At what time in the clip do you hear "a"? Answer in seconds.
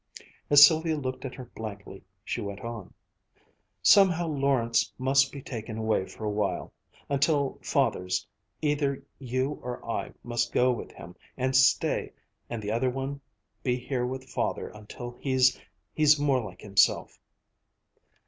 6.25-6.29